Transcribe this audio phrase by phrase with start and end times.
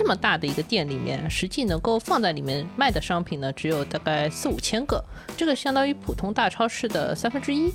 [0.00, 5.04] 这么大的一个店里面，实际能够放在里面卖的商品呢，只有大概四五千个，
[5.36, 7.70] 这个相当于普通大超市的三分之一。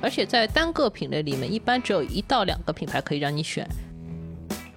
[0.00, 3.64] 而且在单个品类里面，一般只有一到两个品牌可以让你选。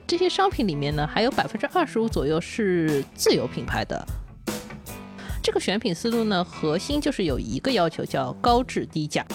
[0.05, 4.07] 这些商品里面呢，还有百分之二十五左右是自有品牌的。
[5.41, 9.25] 这个选品思路呢，核心就是有一个要求，叫高质低价。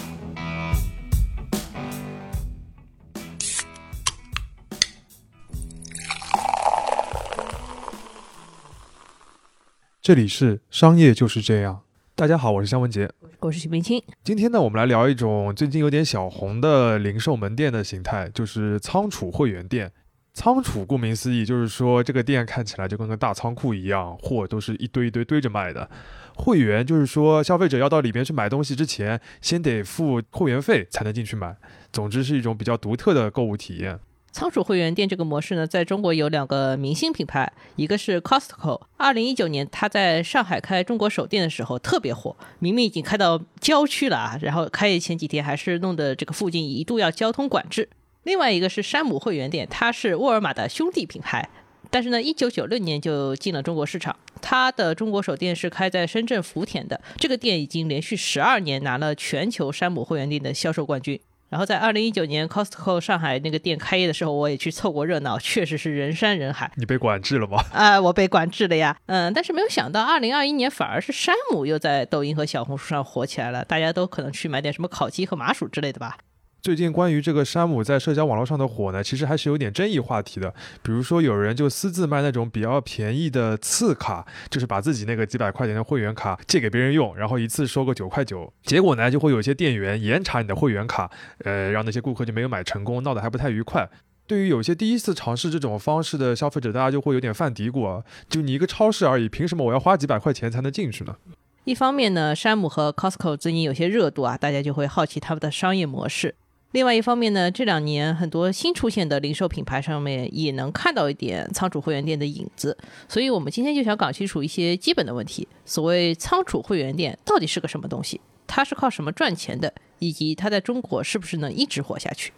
[10.11, 11.83] 这里是商业就是这样。
[12.15, 14.03] 大家好，我是香文杰，我是许明清。
[14.25, 19.89] 今天呢，我们来聊一种最近有点小红的零售门店的形态，就是仓储会员店。
[20.33, 25.89] 仓储顾名思义，就是说这个店看起来就跟个大仓库一样，货都是一堆一堆堆着卖的。
[26.35, 31.55] 会员就是说消费者要到里边去买东西之前，先得付会员费才能进去买。
[31.93, 33.97] 总之是一种比较独特的购物体验。
[34.31, 38.81] 仓储会员店这个模式呢，在中国有两个明星品牌，一个是 Costco。
[38.95, 47.89] 二零一九年，它在上海开中国首店的时候特别火，明明已经开到郊区了啊，然后开业前几天还是弄得这个附近一度要交通管制。
[48.23, 51.49] 另外一个是山姆会员店，它是沃尔玛的兄弟品牌，
[51.89, 54.15] 但是呢，一九九六年就进了中国市场。
[54.41, 61.19] 它的中国首店是开在深圳福田的，这个店已经连续十二年拿了全球山姆会员店的销售冠军。
[61.51, 66.71] 然后在二零一九年 Costco 上海那个店开业的时候，我也去凑过热闹， 确实是人山人海。
[66.75, 67.61] 你被管制了吗？
[67.73, 68.95] 啊，我被管制了呀。
[69.07, 76.17] 嗯，但是没有想到，二零二一年反而是山姆又在抖音和小红书上火起来了，大家都可能去买点什么烤鸡和麻薯之类的吧。
[76.61, 80.53] 最近关于这个山姆在社交网络上的火呢，其实还是有点争议话题的。
[80.83, 88.53] 比如说，有人就私自卖那种比较便宜的次卡，就是把自己那个几百块钱的会员卡借给别人用，然后一次收个九块九。
[88.61, 93.89] 结果呢，就会有一些店员严查你的会员卡，呃，让那些顾客就没有买成功，闹得还不太愉快。
[94.27, 101.15] 对于有些第一次尝试这种方式的消费者，大家就会有点犯嘀咕啊，就你一个超市而已，凭什么我要花几百块钱才能进去呢？
[101.63, 106.35] 一方面呢，山姆和 Costco 最近有些热度啊，大家就会好奇他们的商业模式。
[106.71, 112.77] 另外一方面呢，这两年很多新出现的零售品牌上面也能看到一点仓储会员店的影子，
[113.09, 115.47] 所以我们今天就想搞清楚一些基本的问题。
[115.65, 118.21] 所谓仓储会员店到底是个什么东西？
[118.47, 119.73] 它是靠什么赚钱的？
[119.99, 122.31] 以及它在中国是不是能一直活下去？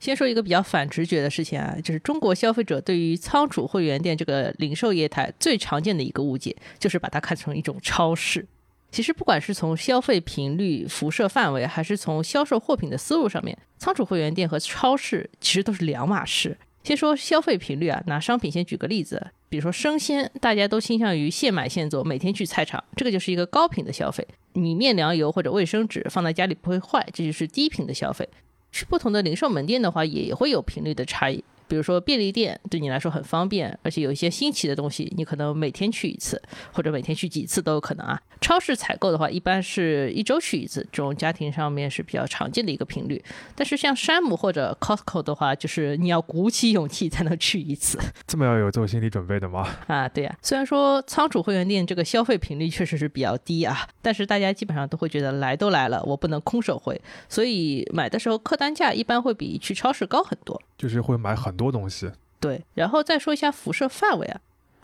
[0.00, 8.46] 先说一个比较反直觉的事情啊，就是中国消费者对于仓储会员店这个零售业态最常见的一个误解，就是把它看成一种超市。
[8.92, 16.58] 其实，不管是从消费频率、辐射范围，还是从销售货品的思路上面，仓储会员店和超市其实都是两码事。
[16.84, 24.28] 先说消费频率啊，拿商品先举个例子，比如说生鲜，大家都倾向于现买现做，每天去菜场，这个就是一个高频的消费。
[24.52, 28.28] 米面粮油或者卫生纸放在家里不会坏，这就是低频的消费。
[28.70, 31.42] 去不同的零售门店的话，也会有频率的差异。
[31.72, 36.38] 比如说便利店对你来说很方便，而且有一些新奇的东西，你可能每天去一次，
[36.70, 38.20] 或者每天去几次都有可能啊。
[38.42, 43.24] 超市采购的话，一般是一周去一次，这种家庭上面是比较常见的一个频率。
[43.56, 47.98] 但是像山姆或者 Costco 的话，就是你要鼓起勇气才能去一次。
[48.26, 49.66] 这么要有做心理准备的吗？
[49.88, 50.36] 啊，对呀。
[50.42, 57.00] 虽然说仓储会员店这个消费频率确实是比较低啊，但是大家基本上都会觉得来都来了，我不能空手回，
[57.30, 60.60] 所以买的时候客单价一般会比去超市高很多。
[60.82, 62.10] 就是会买很多东西，
[62.40, 62.60] 对。
[62.74, 64.40] 然后再说一下辐射范围啊，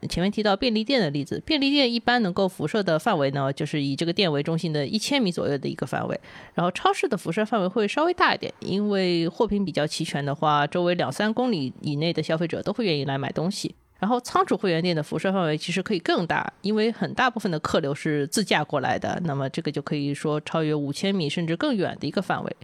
[0.09, 6.20] 前面提到便利店的例子，便利店一般能够辐射的范围呢，就是以这个店为中心的一千米左右的一个范围。
[6.54, 13.75] 然后超市的辐射范围会稍微大一点，因为货品比较齐全的话，周围两三公里以内的消费者都会愿意来买东西。
[13.98, 22.56] 然后仓储会员店的辐射范围其实可以更大，因为很大部分的客流是自驾过来的，那么这个就可以说超越五千米甚至更远的一个范围。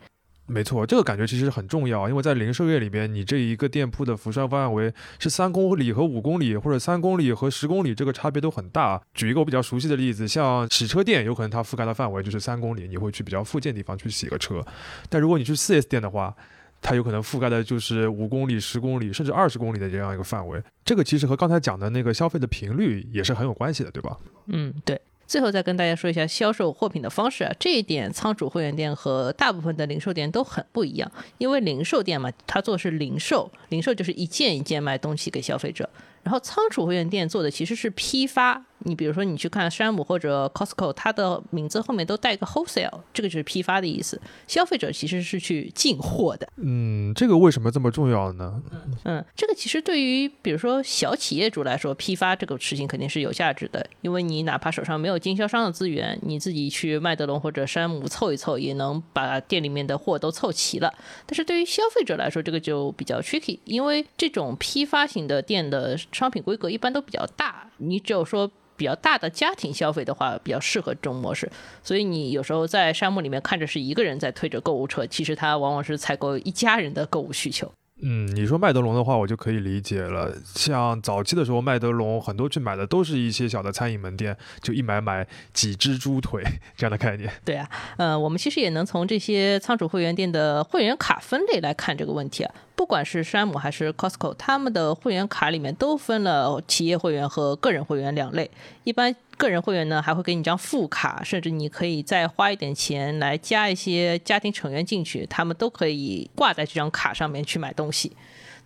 [0.47, 9.01] 没错，这个感觉其实很重要，因为在零售业里边，你这一个店铺的辐射范围是三公里和五公里，或者三公里和十公里，这个差别都很大。
[9.15, 14.63] 举一个我比较熟悉的例子，像洗车店，有可能它覆盖的范围就是三公里，你会去比较附近地方去洗个车。
[15.09, 16.35] 但如果你去 4S 店的话，
[16.83, 20.63] 它有可能覆盖的就是五公里、十公里，甚至二十公里的这样一个范围。
[20.85, 24.19] 这个其实和刚才讲的那个消费的频率也是很有关系的，对吧？
[24.49, 25.01] 嗯，对。
[25.27, 31.11] 最后再跟大家说一下销售货品的方式啊，这一点仓储会员店和大部分的零售店都很不一样。
[31.39, 35.89] 因为零售店嘛，它做的是零售，零售就是一件一件卖东西给消费者。
[36.23, 44.21] 然后仓储会员店做的其实是批发，你比如说你去看山姆或者 Costco，它的名字后面都带一个 wholesale，这个就是批发的意思。
[44.47, 46.49] 消费者其实是去进货的。
[46.57, 48.63] 嗯，这个为什么这么重要呢？
[49.05, 60.93] 嗯，这个其实对于比如说小企业主来说，批发这个事情肯定是有价值的，因为你哪怕手上没有经销商的资源，你自己去麦德龙或者山姆凑一凑，也能把店里面的货都凑齐了。
[61.27, 68.51] 但是对于消费者来说，这个就比较 tricky，因为这种批发型的店的商品规格一般都比较大，你只有说。
[68.77, 71.49] 比较大的家庭消费的话，比较适合这种模式。
[71.81, 77.71] 所以你有时候在沙漠里面看着是一个人在推着购物车，其实他往往是采购一家人的购物需求。
[78.03, 80.37] 嗯，你说麦德龙的话，我就可以理解了。
[80.45, 86.43] 像早期的时候，麦德龙很多去买的都是一些小的餐饮门店，就一买买几只猪腿
[86.77, 87.33] 这样的概念。
[87.45, 92.53] 对啊，呃，我们其实也能从这些仓储会员店的会员卡分类来看这个问题啊。
[92.85, 98.51] 不管是山姆还是 Costco，他们的会员卡里面都分了企业会员和个人会员两类。
[98.85, 108.15] 一般个人会员呢，还会给你张副卡，甚至你可以再花一点钱来加一些家庭成员进去，他们都可以挂在这张卡上面去买东西。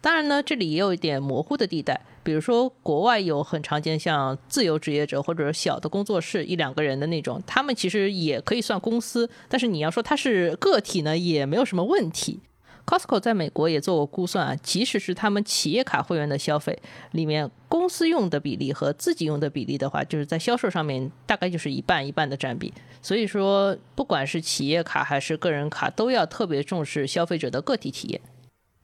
[0.00, 12.40] 当然呢，这里也有一点模糊的地带，比如说国外有很常见像自由职业者或者小的工作室一两个人的那种，他们其实也可以算公司，但是你要说他是个体呢，也没有什么问题。
[12.88, 16.78] Costco 在美国也做过估算啊，即使是他们企业卡会员的消费
[17.10, 22.72] 里面，公司用的比例和自己用的比例的话，就是在销售上面大概就是一半一半的占比。
[23.02, 28.18] 所以说，不管是企业卡还是个人卡，都要特别重视消费者的个体体验。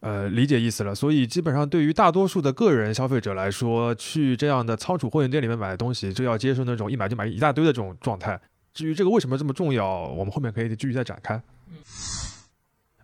[0.00, 0.94] 呃，理解意思了。
[0.94, 8.38] 所以基本上对于大多数的个人消费者来说，去这样的仓储会员店里面买东西，就要接受那种一买就买一大堆的这种状态。
[8.74, 11.40] 至于这个为什么这么重要，我们后面可以继续再展开。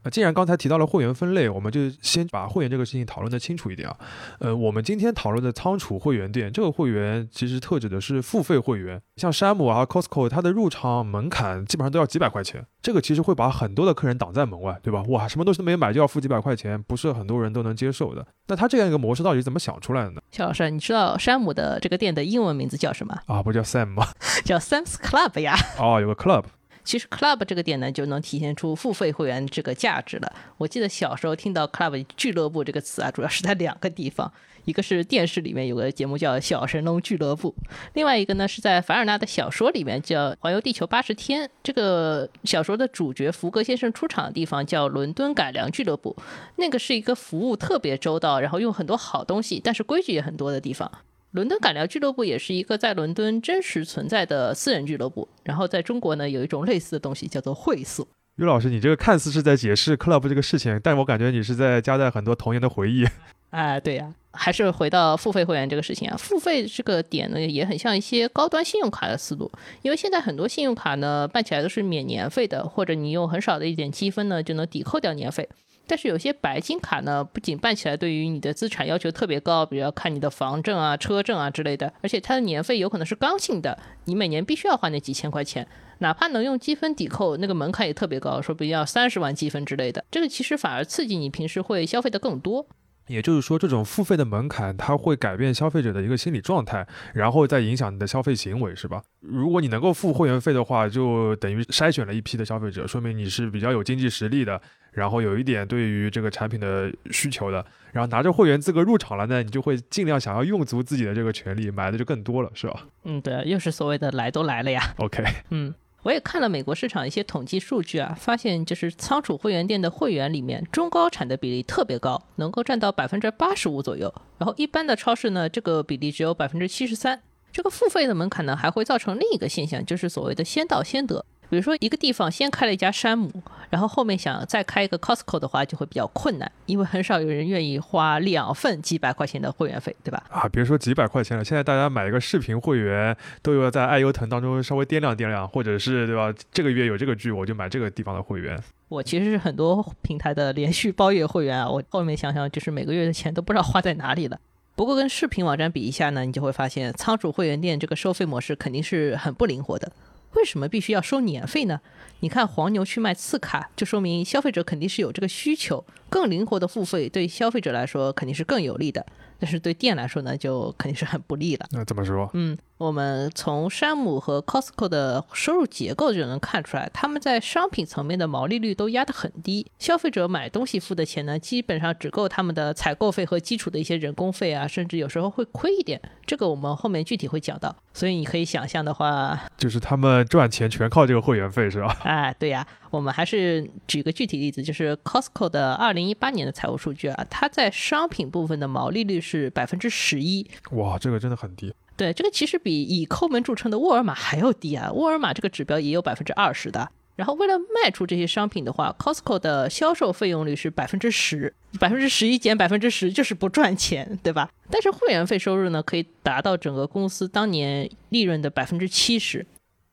[0.02, 3.97] 那既然刚才提到了会员分类，我们就先把会员这个事情讨论的清楚一点啊。
[4.38, 15.02] 呃，我们今天讨论的仓储会员店，这个会员其实特指的是付费会员，像山姆啊、Costco，它的入场门槛基本上都要几百块钱，这个其实会把很多的客人挡在门外，对吧？
[15.08, 18.26] 哇，什么东西都没买就要付几百块钱，不是很多人都能接受的。
[18.47, 20.20] 那他这样一个模式到底怎么想出来的呢？
[20.32, 23.14] 肖老师，你知道山姆的这个店的英文名字叫什么？
[23.26, 24.08] 啊，不叫 Sam 吗？
[24.44, 25.55] 叫 Sam's Club 呀。
[25.79, 26.44] 哦，有个 Club。
[26.85, 30.32] 其实 Club 这个点呢，就能体现出付费会员这个价值了。
[30.59, 34.32] 我记得小时候听到 Club 俱乐部这个词啊，主要是在两个地方，
[34.65, 37.55] 一个是电视里面有个节目叫《小神龙俱乐部》，
[37.94, 41.47] 另外一个呢是在凡尔纳的小说里面叫《环游地球八十天》。
[41.62, 46.17] 这个小说的主角福格先生出场的地方叫伦敦改良俱乐部，
[46.56, 50.91] 那个是一个服务特别周到，然后用很多好东西，但是规矩也很多的地方。
[51.32, 55.29] 伦敦赶聊俱乐部也是一个在伦敦真实存在的私人俱乐部。
[55.44, 58.06] 然后在中国呢，有一种类似的东西叫做会所。
[58.37, 63.06] 于老师，你这个看似是在解释 club 这个事情，但我感觉你是在夹带很多童年的回忆。
[63.50, 66.17] 哎，对呀，还是回到付费会员这个事情啊。
[66.17, 69.50] 付费这个点呢，也很像一些高端信用卡的思路，
[69.83, 75.49] 因为现在很多信用卡呢办起来都是免年费的，或者你用很少的一点积分呢就能抵扣掉年费。
[75.91, 85.67] 但是有些白金卡呢，不仅办起来对于你的资产要求特别高，比如要看你的房证啊、车证啊之类的，而且它的年费有可能是刚性的，你每年必须要花那几千块钱，
[85.99, 92.65] 哪怕能用积分抵扣，那个门槛也特别高，说不定要三十万积分之类的，这个其实反而刺激你平时会消费的更多。
[93.11, 99.03] 也就是说，这种付费的门槛，它会改变消费者的一个心理状态，然后再影响你的消费行为，是吧？
[99.21, 104.61] 如果你能够付会员费的话，就等于筛选了一批的消费者，说明你是比较有经济实力的，
[104.93, 112.87] 然后有一点对于这个产品的需求的，然后拿着会员资格入场了呢，你就会尽量想要用足自己的这个权利，买的就更多了，是吧？
[113.05, 114.95] 嗯，对，又是所谓的来都来了呀。
[114.99, 115.75] OK，嗯。
[116.02, 124.12] 我也看了美国市场一些统计数据啊，发现就是仓储会员店的会员里面，中高产的比例特别高，能够占到百分之八十五左右。
[124.38, 127.21] 然后一般的超市呢，这个比例只有百分之七十三。
[127.52, 131.25] 这个付费的门槛呢，还会造成另一个现象，就是所谓的先到先得。
[131.50, 133.28] 比如说，一个地方先开了一家山姆，
[133.71, 140.23] 然后后面想再开一个 Costco 的话，就会比较困难，因为很少有人愿意花两份几百块钱的会员费，对吧？
[140.30, 146.33] 啊，别说几百块钱了，现在大家买一个视频会员，都要在爱优腾当中稍微掂量掂量，或者是对吧？
[146.52, 148.57] 这个月有这个剧，我就买这个地方的会员。
[148.88, 154.38] 我其实是很多平台的连续包月会员啊，我后面想想，就是每个月的钱都不知道花在哪里了。
[154.76, 159.90] 不过跟视频网站比一下呢，你就会发现仓储会员店这个收费模式肯定是很不灵活的。
[160.35, 161.81] 为什么必须要收年费呢？
[162.21, 165.85] 你看黄牛去卖次卡，就说明消费者肯定是有这个需求。
[166.09, 169.05] 更灵活的付费对消费者来说肯定是更有利的，
[169.39, 171.67] 但是对店来说呢，就肯定是很不利了。
[171.71, 172.29] 那怎么说？
[172.35, 186.01] 嗯，我们从山姆和 Costco 的收入结构就能看出来，他们在商品层面的毛利率都压得很低，消费者买东西付的钱呢，基本上只够他们的采购费和基础的一些人工费啊，甚至有时候会亏一点。
[186.25, 187.77] 这个我们后面具体会讲到。
[187.93, 191.95] 所以你可以想象的话，就是他们赚钱全靠这个会员费，是吧？
[192.05, 200.49] 哎，对呀，我们还是举个具体例子，就是 Costco 的二零一八年的财务数据啊，它在商品部分的毛利率是百分之十一。
[200.71, 201.75] 哇，这个真的很低。
[202.00, 204.90] 对，这个其实比以抠门著称的沃尔玛还要低啊！
[204.90, 206.90] 沃尔玛这个指标也有百分之二十的。
[207.14, 214.49] 然后为了卖出这些商品的话，Costco 的销售费用率是百分之十，百分之十一减百分之十就是不赚钱，对吧？
[214.71, 219.45] 但是会员费收入呢，可以达到整个公司当年利润的百分之七十。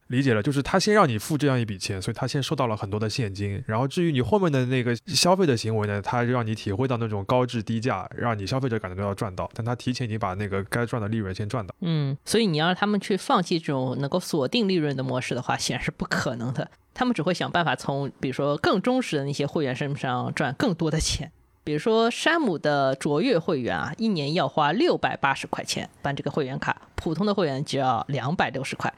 [0.07, 3.61] 理解了，就是他先让你付这样一笔钱，所以他先收到了很多的现金。
[3.67, 11.75] 然后至于你后面的那个消费的行为呢，他让你体会到那种高质低价，让你消费者感觉到要赚到，但他提前已经把那个该赚的利润先赚到。
[11.81, 16.69] 嗯，所以你要让他们去放弃这种能够锁定利润的模式的话，显然是不可能的。
[16.93, 21.31] 他们只会想办法从比如说更忠实的那些会员身上赚更多的钱。
[21.63, 28.93] 比如说山姆的卓越会员啊，一年要花六百八十块钱办这个会员卡，普通的会员只要两百六十块。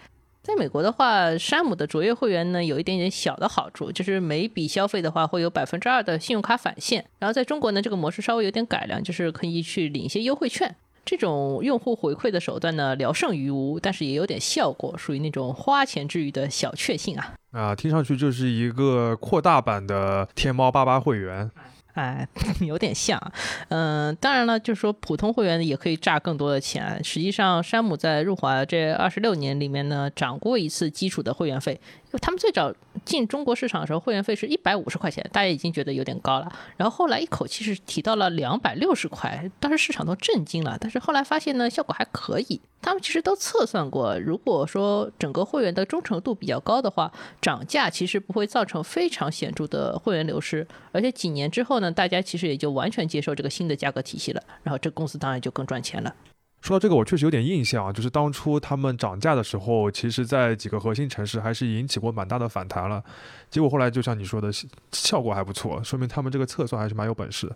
[0.50, 7.06] 在美国的话，山姆的卓越会员呢有一点点小的好处，就是每笔消费的话会有百分之二的信用卡返现。
[7.20, 10.76] 然后在中国呢，这个模式稍微有点改良，就是可以去领一些优惠券。
[11.06, 17.36] 这种用户回馈的手段呢，聊胜于无，但是也有点效果，属于那种花钱之余的小确幸啊。
[17.52, 21.52] 啊，听上去就是一个扩大版的天猫八八会员。
[22.00, 22.28] 哎，
[22.66, 23.20] 有点像，
[23.68, 27.04] 嗯，当然了，就是说普通会员也可以榨更多的钱。
[27.04, 31.80] 实际上，山姆在入华这二十六年里面呢，涨过一次基础的会员费。
[32.22, 32.74] 他们最早
[33.06, 36.52] 进中国市场的时候，会员费是一百五十块钱，大家已经觉得有点高了。
[36.78, 40.78] 然后后来一口气是提到了两百六十块，当时市场都震惊了。
[40.80, 42.60] 但是后来发现呢，效果还可以。
[42.82, 50.66] 他们其实都测算过，如果说整个会员的忠诚度比较高的话，涨价其实不会造成非常显著的会员流失。
[50.92, 54.42] 而且几年之后呢，大家其实也就完全接受这个新的价格体系了。
[54.64, 56.16] 然后这公司当然就更赚钱了。
[56.62, 63.02] 说到这个，我确实有点印象，就是当初他们涨价的时候，其实在几个核心城市还是引起过蛮大的反弹了。
[63.50, 64.50] 结果后来就像你说的，
[64.92, 67.50] 效果还不错，说明他们这个测算还是蛮有本事。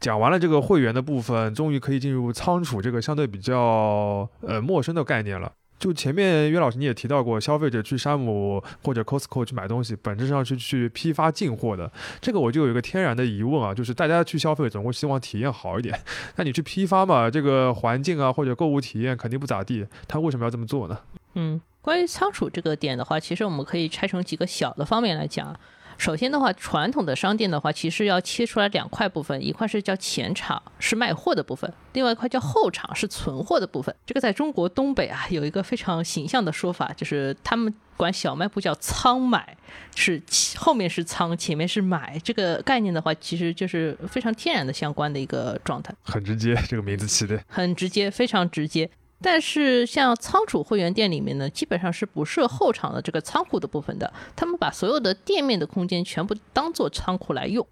[0.00, 5.52] 讲完了这个会员的部分，终于可以进入仓储这个相对比较呃陌生的概念了。
[5.78, 11.90] 就前面约老师你也提到过，消费者去山姆或者 Costco 去买东西，本质上是去批发进货的。
[12.20, 15.98] 这个我就有一个天然的疑问啊，就是大家去消费总会希望体验好一点，
[16.36, 20.98] 那你去批发嘛，这个环境啊或者购物体验肯定不咋地，他为什么要这么做呢？
[21.34, 25.58] 嗯，关于仓储这个点的话，其实我们可以拆成几个小的方面来讲。
[26.00, 33.94] 首先的话，传统的商店的话，其实要切出来两块部分，一块是叫前场，是卖货的部分；另外一块叫后场，是存货的部分。
[34.06, 39.54] 这个在中国东北啊，有一个非常形象的说法，就是他们管小卖部叫仓买，
[39.94, 40.22] 是
[40.56, 42.18] 后面是仓，前面是买。
[42.24, 45.94] 这个概念的话，其实就是非常天然的相关的一个状态。
[46.02, 48.90] 很直接，这个名字起的很直接，非常直接。
[49.22, 57.66] 但是像仓储会员店里面呢，基本上是不设后场的这个仓库的部分的，他们把所有的店面的空间全部当做仓库来用。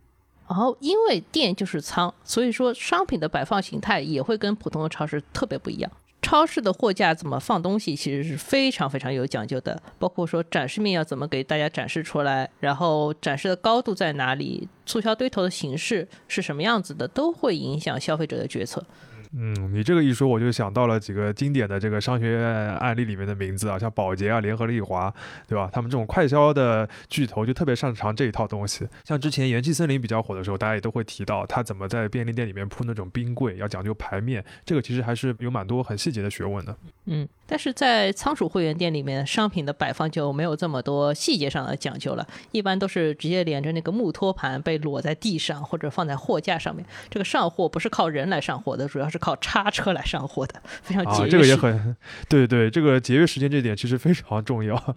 [0.49, 5.91] 然后因为店就是仓，所以说商品的摆放形态也会跟普通的超市特别不一样。
[6.21, 18.85] 超市的货架怎么放东西，其实是非常非常有讲究的，包括说展示面要怎么给大家展示出来，然后展示的高度在哪里，促销堆头的形式是什么样子的，都会影响消费者的决策。
[19.33, 22.43] 嗯，你这个一说，我就想到了几个经典的这个商学院
[22.77, 25.13] 案例里面的名字啊，像宝洁啊、联合利华，
[25.47, 25.69] 对吧？
[25.71, 28.89] 他们这种快销的巨头就特别擅长这一套东西。
[29.05, 36.75] 像之前元气森林比较火的时候，大家也都会提到他怎么在便利店里面铺那种冰柜，要讲究排面，这个其实还是有蛮多很细节的学问的。
[37.05, 46.83] 嗯，但是在仓储会员店里面，商品的摆放就没有这么多细节上的讲究了，一般都是直接连着那个木托盘被裸在地上，或者放在货架上面。
[47.11, 49.18] 这个上货不是靠人来上货的，主要是。
[49.19, 51.29] 靠叉车来上货的，非常节约。
[51.29, 51.97] 这个也很，
[52.29, 54.97] 对对这个节约时间这点其实非常重要。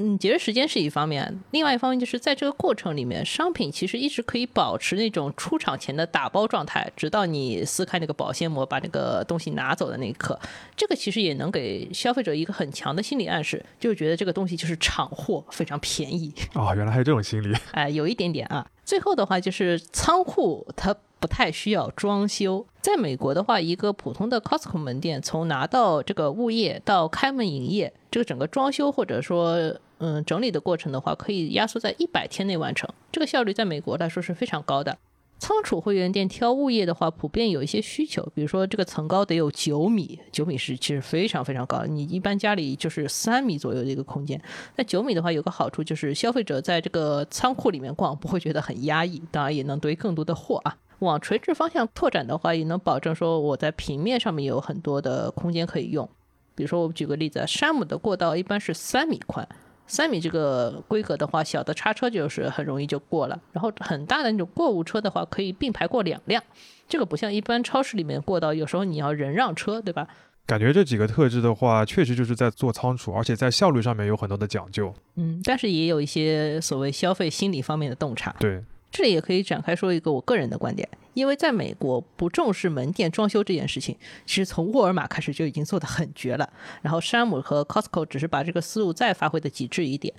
[0.00, 10.38] 嗯，节约时间是一方面，另外一方面就是在这个过程里面，商品其实一直可以保持那种出厂前的打包状态，直到你撕开那个保鲜膜，把那个东西拿走的那一刻。
[10.76, 16.32] 这个其实也能给消费者一个很强的心理暗示，就觉得这个东西就是厂货，非常便宜。
[16.54, 17.52] 哦，原来还有这种心理。
[17.72, 18.64] 哎，有一点点啊。
[18.84, 22.66] 最后的话就是仓库，它不太需要装修。
[22.80, 32.88] 在美国的话，一个普通的 Costco 门店，从拿到这个物业到开门营业，这个整个装修或者说嗯整理的过程的话，可以压缩在一百天内完成。
[33.12, 34.96] 这个效率在美国来说是非常高的。
[35.40, 44.40] 仓储会员店挑物业的话，普遍有一些需求，比如说这个层高得有九米，九米是其实非常非常高，你一般家里就是三米左右的一个空间。
[44.74, 50.76] 那九米的话，有个好处就是消费者在这个仓库里面逛不会觉得很压抑，当然也能堆更多的货啊。
[51.00, 56.08] 往垂直方向拓展的话，也能保证说我在平面上面有很多的空间可以用。
[56.54, 59.46] 比如说我举个例子，山姆的过道一般是三米宽。
[59.86, 63.40] 三米这个规格的话，小的叉车就是很容易就过了。
[63.52, 66.42] 然后很大的那种购物车的话，可以并排过两辆。
[66.88, 70.06] 这个不像一般超市里面过道，有时候你要人让车，对吧？
[70.46, 74.92] 感觉这几个特质的话，确实就是在做仓储，而且在效率上面有很多的讲究。
[75.16, 78.34] 嗯，但是也有一些所谓消费心理方面的洞察。
[78.40, 78.62] 对。
[78.90, 86.50] 这里也可以展开说一个我个人的观点，因为在美国不重视门店装修这件事情，其实从沃尔玛开始就已经做得很绝了，
[86.82, 90.14] 然后山姆和 Costco 只是把这个思路再发挥的极致一点。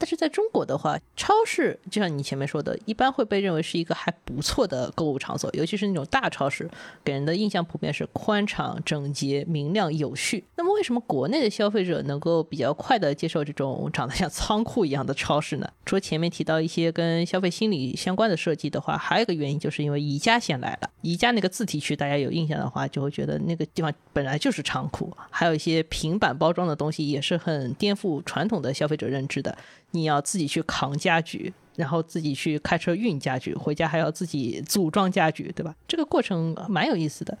[0.00, 6.66] 但是在中国的话，超市就像你前面说的，一般会被认为是一个还不错的购物场所，尤其是那种大超市，
[7.04, 10.42] 给人的印象普遍是宽敞、整洁、明亮、有序。
[10.56, 15.70] 那么为什么国内的消费者能够比较快的接受这种长得像仓库一样的超市呢？
[15.84, 20.88] 除了前面提到一些跟消费心理相关的设计的话，还有一个原因就是因为宜家先来了。
[21.02, 29.54] 宜家那个自提区，大家有印象的话，就会觉得那个地方本来就是仓库，还有一些平板包装的东西，也是很颠覆传统的消费者认知的。
[29.92, 35.74] 你要自己去扛家具，然后自己去开车运家具，回家还要自己组装家具，对吧？
[35.88, 37.36] 这个过程蛮有意思的。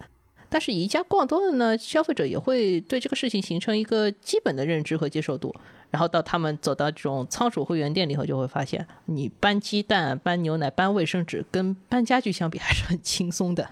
[0.48, 5.54] 但是宜家逛多了呢，消费者也会对这个事情形成一个基本的认知和接受度。
[5.90, 13.70] 然后到他们走到这种仓储会员店里后，就会发现，你搬鸡蛋、搬牛奶、搬卫生纸，跟搬家具相比还是很轻松的。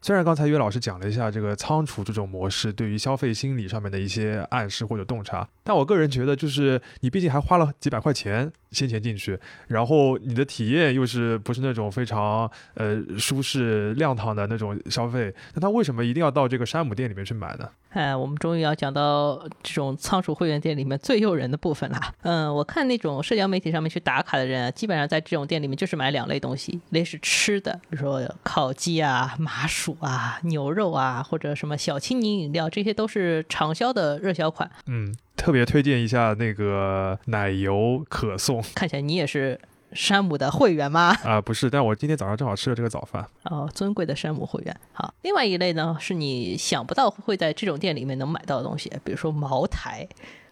[0.00, 8.50] 虽然刚才岳老师讲了一下这个仓储这种模式对于消费心理上面的一些暗示或者洞察，但我个人觉得，就是你毕竟还花了几百块钱。
[8.70, 9.38] 先前进去，
[9.68, 15.34] 然后你的体验又是不是那种非常呃舒适亮堂的那种消费？
[15.54, 17.66] 那他为什么一定要到这个山姆店里面去买呢？
[17.90, 22.00] 哎，我们终于要讲到这种仓鼠会员店里面最诱人的部分了。
[22.22, 34.70] 嗯，我看那种社交媒体上面去打卡的人，啊基本上在这种店里面就是买两类东西，一类是吃的，比如说烤鸡啊、麻薯啊、牛肉啊，或者什么小青柠饮料，这些都是畅销的热销款。
[34.86, 35.14] 嗯。
[35.38, 39.58] 特别推荐一下那个奶油可颂，看起来你也是
[39.92, 41.14] 山姆的会员吗？
[41.24, 43.26] 啊，不是，但我今天早上正好吃了这个早饭。
[43.44, 44.80] 哦，尊贵的山姆会员。
[44.92, 50.06] 好，另外一类呢是你想不到会在这种店里面能买到的东西，比如说茅台、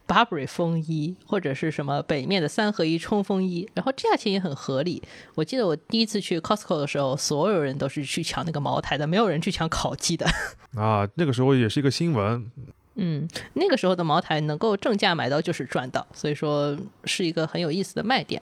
[0.07, 5.02] Burberry 风衣，或者是什么北面的三合一冲锋衣，然后价钱也很合理。
[5.35, 10.27] 我记得我第一次去 Costco 的时候，所有人都是去抢那个茅台的，没有人去抢烤鸡的。
[10.77, 12.51] 啊，那个时候也是一个新闻。
[12.99, 18.40] 嗯，那个时候的茅台能够正价买到就是赚到，所以说是一个很有意思的卖点。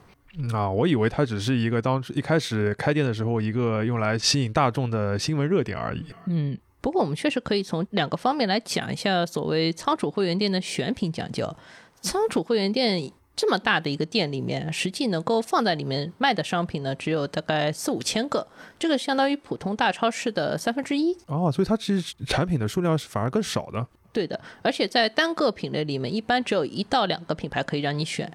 [0.53, 6.05] 啊，我以为它只是一个当初一开始开店的时候一个用来吸引大众的新闻热点而已。
[6.27, 11.55] 嗯，不过我们确实可以从两个方面来讲一下所谓仓储会员店的选品讲究。
[12.01, 18.47] 仓储会员店这么大的一个店里面，实际能够放在里面卖的商品呢，只有大概四五千个，
[18.79, 21.16] 这个相当于普通大超市的三分之一。
[21.27, 23.87] 哦，所以它其实产品的数量是反而更少的。
[24.12, 28.31] 对的，而且在单个品类里面，一般只有一到两个品牌可以让你选。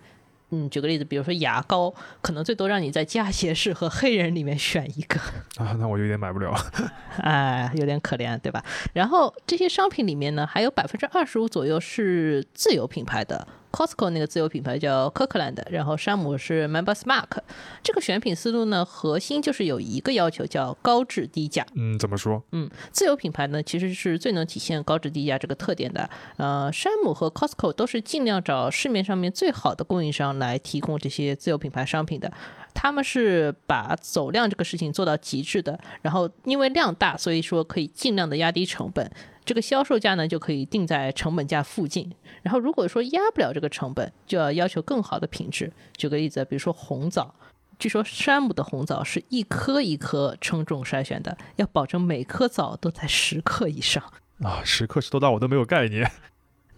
[0.51, 5.19] 嗯，举个例子，比如说牙膏，可能最多让你在佳洁士和黑人里面选一个。
[5.63, 6.53] 啊，那我有点买不了。
[7.21, 8.63] 哎，有点可怜，对吧？
[8.93, 13.47] 然后这些商品里面呢，还有百分之二十五左右是自有品牌的。
[13.71, 17.39] Costco 那个自有品牌叫 Kirkland，然后山姆是 Members Mark。
[17.83, 21.65] 这个选品思路呢，核心就是有一个要求，叫高质低价。
[21.75, 22.41] 嗯，怎么说？
[22.51, 26.09] 嗯，自有品牌呢，其实是最能体现高质低价这个特点的。
[26.37, 32.31] 呃，山姆和 Costco 都是尽量找市面上面最好的供应商来提供这些自有品牌商品的。
[32.73, 39.11] 他们是把走量这个事情做到极致的，然后因为量大，所以说可以尽量的压低成本。
[39.45, 42.13] 这个销售价呢，就可以定在成本价附近。
[42.43, 45.71] 然后如果说压不了这个成本，就要要求更好的品质。
[45.97, 47.33] 举个例子，比如说红枣，
[47.79, 54.03] 据说山姆的红枣是一颗一颗称重筛选的，要保证每颗枣都在十克以上。
[54.43, 55.31] 啊，十克是多大？
[55.31, 56.09] 我都没有概念。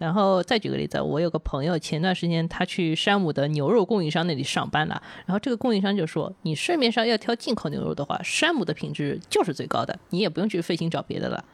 [0.02, 11.44] 然后再举个例子，我有个朋友，前段时间他去山姆的牛肉供应商那里上班了，然后这个供应商就说，你市面上要挑进口牛肉的话，山姆的品质就是最高的，你也不用去费心找别的了。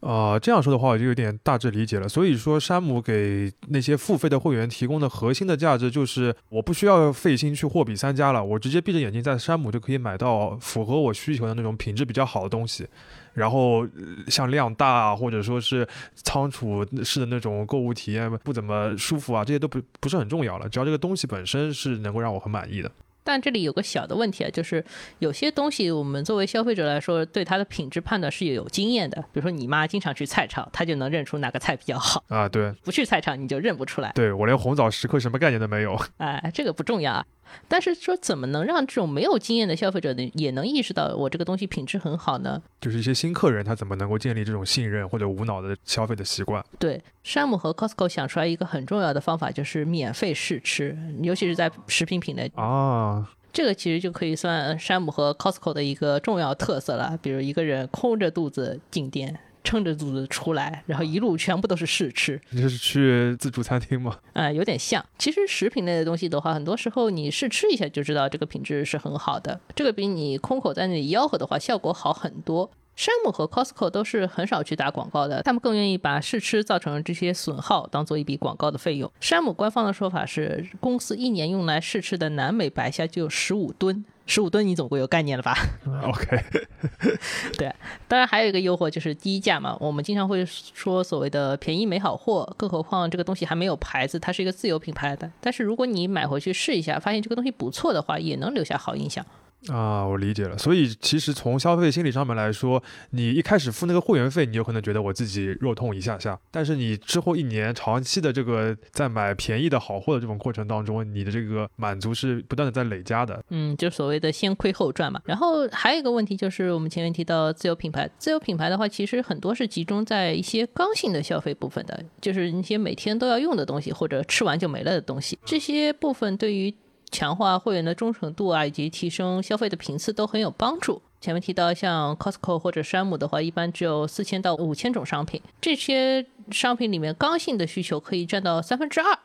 [0.00, 2.08] 啊，这样说的话我就有点大致理解了。
[2.08, 12.86] 所以说，山姆给那些付费的会员提供的核心的价值就是，我不需要费心去货比三家了，我直接闭着眼睛在山姆就可以买到符合我需求的那种品质比较好的东西。
[13.34, 13.86] 然后
[14.28, 20.68] 像量大或者说是仓储式的那种购物体验不怎么舒服啊，这些都不不是很重要了。
[20.68, 22.90] 只要这个东西本身是能够让我很满意的。
[23.22, 24.82] 但这里有个小的问题啊，就是
[25.18, 29.20] 有些东西我们作为消费者来说，对它的品质判断是有经验的。
[29.30, 32.48] 比如说你妈经常去菜场，她就能认出哪个菜比较好啊。
[32.48, 34.10] 对，不去菜场你就认不出来。
[34.14, 36.00] 对我连红枣十克什么概念都没有。
[36.16, 37.24] 哎，这个不重要啊。
[37.68, 42.60] 但是说怎么能让这种没有经验的消费者呢，也能意识到我这个东西品质很好呢？
[42.80, 46.64] 就是一些新客人他怎么能够建立这种信任或者无脑的消费的习惯？
[46.78, 53.28] 对，山姆和 Costco 想出来一个很重要的方法，就是免费试吃，尤其是在食品品类啊。
[53.52, 57.18] 这个其实就可以算山姆和 Costco 的一个重要特色了。
[57.20, 59.38] 比如一个人空着肚子进店。
[59.62, 62.40] 撑着肚子出来，然后一路全部都是试吃。
[62.50, 64.18] 你这是去自助餐厅吗？
[64.32, 65.04] 啊，有点像。
[65.18, 69.60] 其实食品类的东西的话，很多时候你试吃一下就知道这个品质是很好的。
[69.74, 72.70] 这个比你空口在那里吆喝的话效果好很多。
[73.00, 79.10] 山姆和 Costco 都是很少去打广告的，他们更愿意把试吃造成这些损耗当做一笔广告的费用。
[79.22, 84.04] 山姆官方的说法是，公司一年用来试吃的南美白虾就有十五吨。
[84.26, 85.56] 十五吨，你总归有概念了吧
[86.04, 86.44] ？OK，
[87.56, 87.74] 对，
[88.06, 89.74] 当然还有一个诱惑就是低价嘛。
[89.80, 95.32] 我们经常会说所谓的便宜没好货，更何况这个东西还没有牌子，它是一个自有品牌的。
[95.40, 99.24] 但是如果你买回去试一下，发现这个东西不错的话，也能留下好印象。
[99.68, 100.56] 啊，我理解了。
[100.56, 113.44] 所以其实从消费心理上面来说，你一开始付那个会员费，你有可能觉得我自己肉痛一下下，但是你之后一年长期的这个在买便宜的好货的这种过程当中，你的这个满足是不断的在累加的。
[113.50, 115.20] 嗯，就所谓的先亏后赚嘛。
[115.26, 126.74] 然后还有一个问题就是我们前面提到自有品牌，自有品牌的话，其实很多是集中在一些刚性的消费部分的，就是那些每天都要用的东西或者吃完就没了的东西，这些部分对于。
[127.10, 131.02] 强化会员的忠诚度啊，以及提升消费的频次都很有帮助。
[131.20, 139.18] 前面提到像 Costco 或者山姆的话，一般只有四千到五千种商品，这些商品里面刚性的需求可以占到三分之二。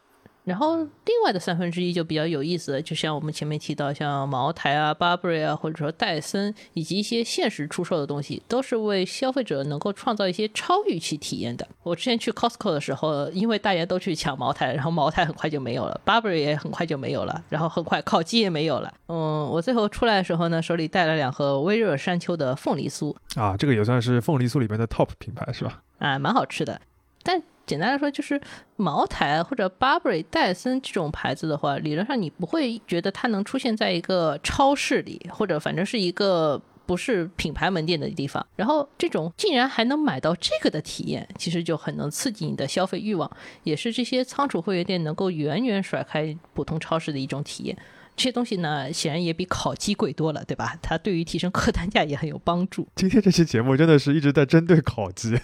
[0.46, 11.68] 然后另外的三分之一就比较有意思了，就像我们前面提到，像茅台啊、Burberry 啊，或者说戴森，以及一些限时出售的东西，都是为消费者能够创造一些超预期体验的。
[11.82, 18.94] 我之前去 Costco 的时候，因为大家都去抢茅台，然后茅台很快就没有了，Burberry 也很快就没有了，然后很快烤鸡也没有了。
[19.08, 25.82] 嗯，我最后出来的时候呢，手里带了两盒微热山丘的凤梨酥啊，这个也算是凤梨酥里面的 top 品牌是吧？
[25.98, 26.80] 啊，蛮好吃的，
[27.24, 27.42] 但。
[27.66, 28.40] 简单来说，就是
[28.76, 38.46] 茅台或者 Burberry、戴森这种牌子的话，理论上你不会觉得它能出现在一个超市里，或者反正是一个不是品牌门店的地方。
[38.56, 43.30] 然后这种竟然还能买到这个的体验，其实就很能刺激你的消费欲望，
[43.64, 47.78] 也是这些仓储会员店能够远远甩开普通超市的一种体验。
[48.16, 50.78] 这些东西呢，显然也比烤鸡贵多了，对吧？
[50.82, 52.88] 它对于提升客单价也很有帮助。
[52.96, 55.38] 今天这期节目真的是一直在针对烤鸡，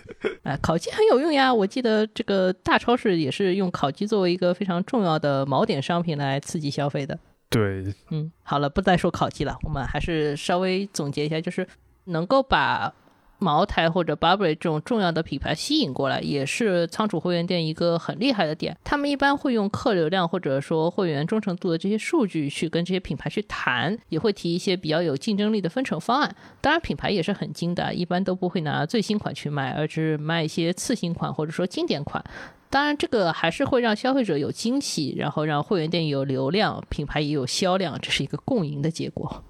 [0.44, 1.54] 哎， 烤鸡很有用呀！
[1.54, 7.20] 我记得这个大超市也是用烤鸡作为一个非常重要的锚点商品来刺激消费的。
[7.50, 11.68] 对，嗯，好了，不再说烤鸡了，我们还是稍微总结一下，就是
[12.06, 12.94] 能够把。
[13.42, 18.78] 茅台或者 Burberry 这种重要的品牌吸引过来，也是仓储会员店一个很厉害的点。
[18.84, 26.36] 他们一般会用客流量或者说会员忠诚度的这些数据去跟这些品牌去谈，也会提一些比较有竞争力的分成方案。
[26.62, 32.24] 当然，品牌也是很精的，一般都不会拿最新款去卖，而是卖一些次新款或者说经典款。
[32.70, 39.44] 当然，这个还是会让消费者有惊喜，然后让会员店有流量，品牌也有销量，这是一个共赢的结果。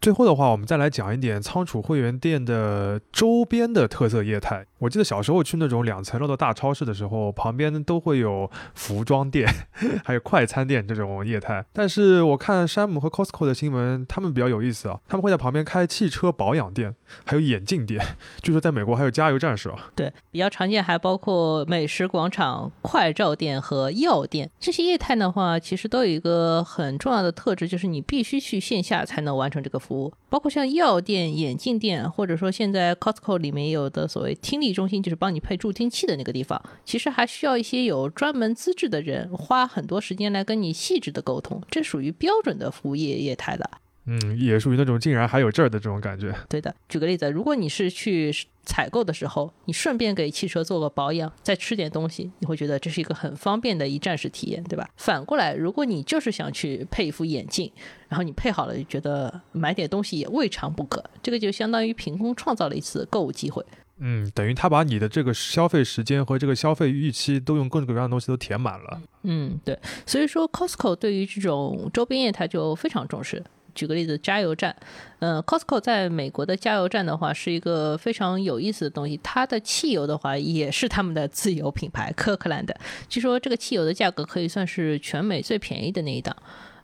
[0.00, 4.67] 最后的话，我们再来讲一点仓储会员店的周边的特色业态。
[4.78, 9.48] 我记得小时候去那种两层楼的大超市的时候，旁边都会有服装店，
[10.04, 11.64] 还有快餐店这种业态。
[11.72, 18.04] 但是我看山姆和 Costco 的新闻，他们比较有意思啊，他们会在旁边开汽车保养店，还有眼镜店。
[18.42, 19.90] 据说在美国还有加油站是吧？
[19.96, 24.50] 对，比较常见还包括美食广场、快照店和药店。
[24.60, 29.78] 这些业态的话，其实都有一个很重要的特质，就是你必须去线下才能完成这个。
[29.78, 43.70] 服务包括像药店、眼镜店，或者说现在 Costco 里面有的所谓听力中心，就是帮你配助听器的那个地方，其实还需要一些有专门资质的人，花很多时间来跟你细致的沟通，这属于标准的服务业业态了。
[44.10, 46.34] 嗯，也属于那种竟然还有这儿的这种感觉。
[46.48, 48.32] 对的，举个例子，如果你是去
[48.64, 54.88] 采购的时候，你顺便给汽车做个保养，再吃点东西，你会觉得这是一个很方便的一站式体验，对吧？
[54.96, 57.70] 反过来，如果你就是想去配一副眼镜，
[58.08, 61.04] 然后你配好了，就觉得买点东西也未尝不可。
[61.22, 63.62] 这个就相当于凭空创造了一次购物机会。
[64.00, 69.00] 嗯，等于他把你的这个消费时间和这个消费预期都用各种各样的东西都填满了。
[69.24, 69.78] 嗯，对。
[70.06, 73.42] 所以说，Costco 对于这种周边业态就非常重视。
[73.74, 74.74] 举个例子，加油站，
[75.20, 79.18] 嗯，Costco 在美国的加油站的话是一个非常有意思的东西。
[79.22, 82.76] 它的汽油的话也是他们的自有品牌，科克兰的。
[83.08, 86.36] 据说这个汽油的价格可以算是全美最便宜的那一档。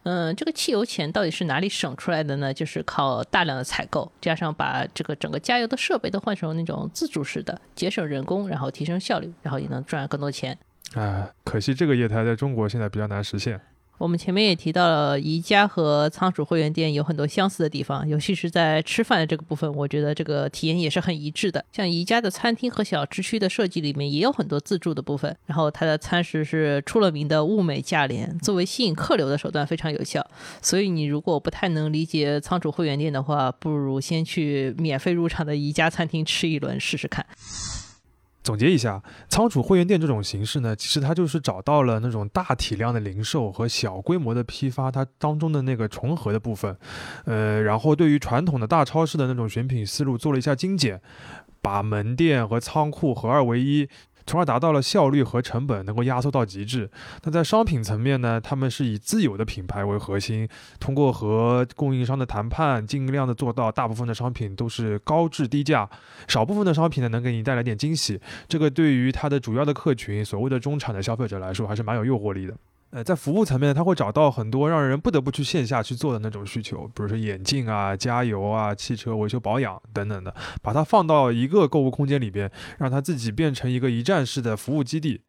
[0.04, 2.54] 嗯，这个汽油钱到底是哪里省出来的呢？
[2.54, 10.56] 就是靠大量的采购，加上把这个整个加油的设备都换成那种自助式的，节省人工，然后提升效率，然后也能赚更多钱。
[10.94, 13.60] 哎，可惜这个业态在中国现在比较难实现。
[13.96, 21.64] 我们前面也提到了宜家和仓储会员店有很多相似的地方，尤其是在吃饭的这个部分，我觉得这个体验也是很一致的。
[21.72, 30.26] 像宜家的餐厅和小吃区的设计里面也有很多自助的部分，然后它的餐食是出了名的物美价廉，作为吸引客流的手段非常有效。
[30.61, 37.24] 所以你如果不太能理解仓储会员店的话，不如先去免费入场的宜家餐厅吃一轮试试看。
[38.44, 46.76] 总结一下，仓储会员店这种形式呢，其实它就是找到了那种大体量的零售和小规模的批发，它当中的那个重合的部分，
[47.24, 51.00] 呃，然后对于传统的大超市的那种选品思路做了一下精简，
[51.62, 53.88] 把门店和仓库合二为一。
[54.26, 56.90] 从而达到了效率和成本能够压缩到极致。
[57.22, 65.88] 那在商品层面呢，他们是以自有的品牌为核心，通过和供应商的谈判，尽量的做到大部分的商品都是高质低价，
[66.26, 68.20] 少部分的商品呢能给你带来点惊喜。
[68.48, 72.54] 这个对于它的主要的客群，所谓的中产的消费者来说，还是蛮有诱惑力的。
[72.94, 85.22] 呃，在服务层面，他会找到很多让人不得不去线下去做的那种需求，比如说眼镜啊、加油啊、汽车维修保养等等的，把它放到一个购物空间里边，让它自己变成一个一站式的服务基地。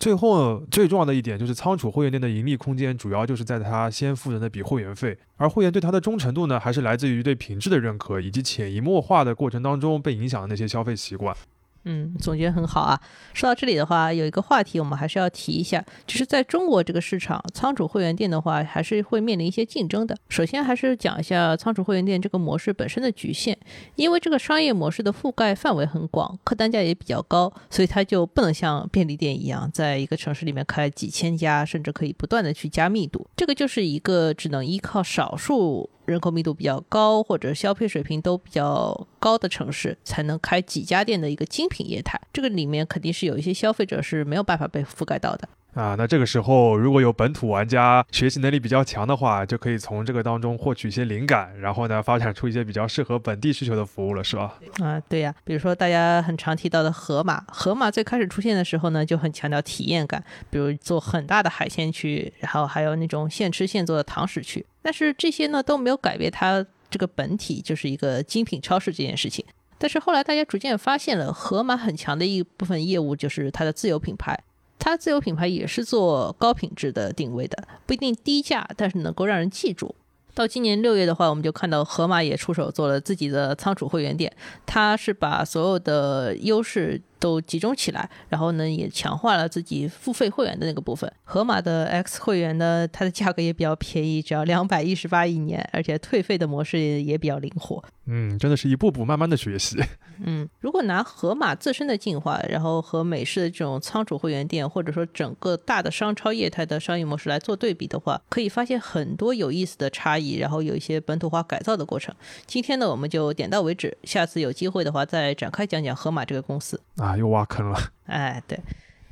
[0.00, 11.36] 最后最重要的一点就是，仓储会员店的盈利空间主要就是在他先付的那笔会员费，而会员对他的忠诚度呢，还是来自于对品质的认可，以及潜移默化的过程当中被影响的那些消费习惯。
[11.84, 13.00] 嗯，总结很好啊。
[13.32, 20.16] 说到这里的话，有一个话题我们还是要提一下，就是在中国这个市场，仓储会员店的话，还是会面临一些竞争的。
[20.28, 23.56] 首先还是讲一下仓储会员店这个模式本身的局限，
[23.96, 33.26] 因为这个商业模式的覆盖范围很广，客单价也比较高，所以它就不能像便利店一样，在一个城市里面开几千家，甚至可以不断的去加密度。
[33.36, 35.90] 这个就是一个只能依靠少数。
[36.12, 42.20] 人口密度比较高或者消费水平都比较高的城市，才能开几家店的一个精品业态。
[42.32, 45.48] 这个里面肯定是有一些消费者是没有办法被覆盖到的。
[45.74, 54.58] 啊，那这个时候如果有本土玩家学习能力比较强的话，就可以从这个当中获取一些灵感，然后呢，发展出一些比较适合本地需求的服务了，是吧？
[54.82, 64.64] 啊，对呀，比如说大家很常提到的盒马，盒马最开始出现的时候呢，就很强调体验感，比如做很大的海鲜区，然后还有那种现吃现做的堂食区。
[64.82, 69.42] 但是这些呢都没有改变它这个本体就是一个精品超市这件事情。
[69.78, 74.38] 但是后来大家逐渐发现了，盒马很强的一部分业务就是它的自有品牌。
[74.84, 79.94] 它自有品牌也是做高品质的定位的，不一定低价，但是能够让人记住。
[80.34, 84.34] 到今年六月的话，我们就看到盒马也出手做了自己的仓储会员店，
[84.66, 87.00] 它是把所有的优势。
[87.22, 91.10] 都集中起来，然后呢，也强化了自己付费会员的那个部分。
[91.22, 97.82] 盒马的 X 会员呢，它的价格也比较便宜，只要两百一十八一年，而且退费的模式也比较灵活。
[98.06, 99.80] 嗯，真的是一步步慢慢的学习。
[100.24, 112.12] 嗯，如果拿盒马自身的进化，然后和美式的这种仓储会员店，或者说整个大的商超业态的商业模式来做对比的话，可以发现很多有意思的差异，然后有一些本土化改造的过程。
[112.46, 117.11] 今天呢，我们就点到为止，下次有机会的话再展开讲讲盒马这个公司啊。
[117.16, 118.58] 又挖坑了， 哎，对。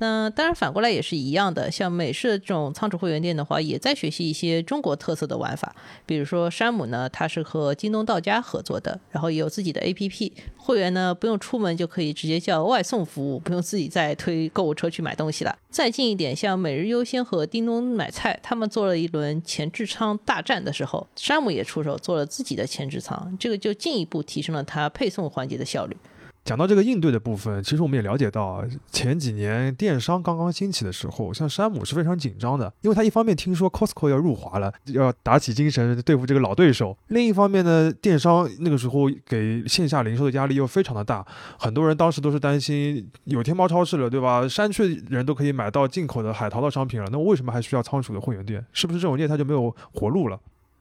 [0.03, 1.71] 那当然，反过来也是一样的。
[1.71, 5.77] 像美式的这种仓储会员店的话，也在学习一些中国特色的玩法。
[6.07, 15.55] 比如说山姆呢，它是和京东到家合作的，然后也有自己的 APP，会员呢不用出门就可以直接叫外送服务，不用自己再推购物车去买东西了。
[15.69, 25.95] 再近一点，像每日优先和叮咚买菜，他们做了一轮前置仓大战的时候，山姆也出手做了自己的前置仓，这个就进一步提升了它配送环节的效率。
[26.51, 41.25] 讲到这个应对的部分，其实我们也了解到啊，前几年电商刚刚兴起的时候，像山姆是非常紧张的，因为他一方面听说 Costco 要入华了，要打起精神对付这个老对手；另一方面呢，电商那个时候给线下零售的压力又非常的大，
[41.57, 44.49] 很多人当时都是担心有天猫超市了，对吧？
[44.49, 48.67] 山区人都可以买到进口的海淘的商品了，那我为什么还需要仓储的会员店？
[48.73, 50.37] 是不是这种业态就没有活路了？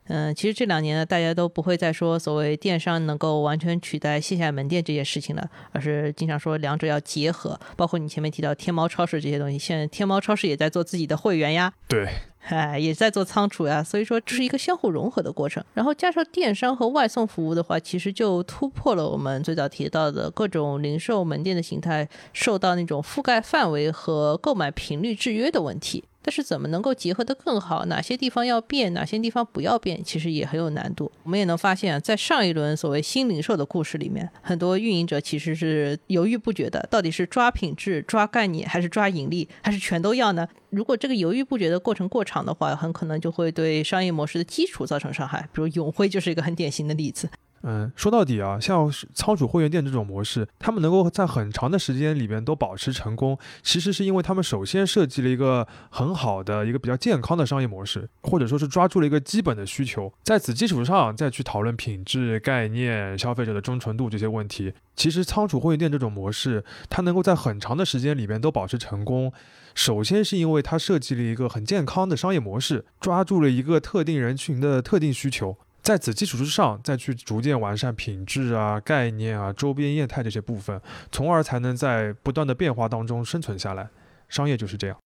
[0.10, 7.60] 嗯，其实这两年呢，大家都不会再说所谓电商能够完全取代线下门店这件事情了，而是经常说两者要结合。
[7.78, 12.10] 包括你前面提到天猫超市这些东西，现在天猫超市也在做自己的会员呀，对，
[12.48, 15.64] 哎，也在做仓储呀，所以说这是一个相互融合的过程。
[15.76, 26.04] 然后加上电商和外送服务的话，其实就突破了我们最早提到的各种零售门店的形态受到那种覆盖范围和购买频率制约的问题。
[26.30, 27.86] 但是怎么能够结合得更好？
[27.86, 31.12] 哪些地方要变，哪些地方不要变，其实也很有难度。
[31.24, 40.48] 我们也能发现啊，在上一轮所谓新零售的故事里面，很多运营者其实是犹豫不决的，到底是抓品质、抓概念，还是抓盈利，还是全都要呢？
[40.70, 45.50] 如果这个犹豫不决的过程过长的话，很可能就会对商业模式的基础造成伤害。
[45.52, 47.28] 比如永辉就是一个很典型的例子。
[47.64, 64.74] 嗯，说到底啊，像仓储会员店这种模式，他们能够在很长的时间里边都保持成功，其实是因为他们首先设计了一个很好的一个比较健康的商业模式，或者说是抓住了一个基本的需求，在此基础上再去讨论品质、概念、消费者的忠诚度这些问题。
[64.96, 69.32] 其实仓储会员店这种模式，它能够在很长的时间里边都保持成功，
[69.76, 75.58] 首先是因为它设计了一个很健康的商业模式，抓住了一个特定人群的特定需求。
[75.82, 80.80] 在此基础之上，再去逐渐完善品质啊、概念啊、周边业态这些部分，
[81.12, 83.90] 从而才能在不断的变化当中生存下来。
[84.28, 84.98] 商业就是这样。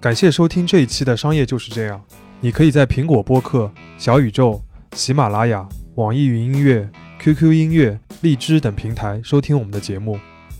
[0.00, 2.02] 感谢收听这一期的《商业就是这样》。
[2.40, 6.90] 你可以在苹果播客、小宇宙、喜马拉雅、网易云音乐、
[7.20, 10.18] QQ 音乐、荔枝等平台收听我们的节目。